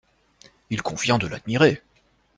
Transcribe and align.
Il 0.71 0.81
convient 0.81 1.19
de 1.19 1.27
l'admirer. 1.27 1.83